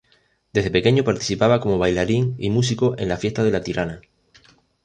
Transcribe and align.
Desde 0.53 0.71
pequeño 0.77 1.01
participaba 1.03 1.59
como 1.61 1.77
bailarín 1.77 2.33
y 2.39 2.49
músico 2.49 2.95
en 2.97 3.07
la 3.07 3.17
Fiesta 3.17 3.43
de 3.43 3.51
la 3.51 3.61
Tirana. 3.61 4.01